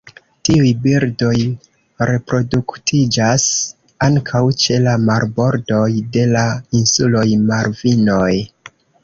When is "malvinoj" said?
7.53-8.35